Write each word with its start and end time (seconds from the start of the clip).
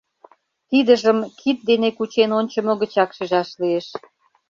Тидыжым 0.69 1.17
кид 1.39 1.57
дене 1.69 1.89
кучен 1.97 2.31
ончымо 2.39 2.73
гычак 2.81 3.09
шижаш 3.17 3.49
лиеш. 3.61 3.87